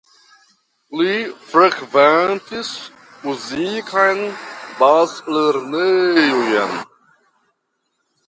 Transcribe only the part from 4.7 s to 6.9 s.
bazlernejon.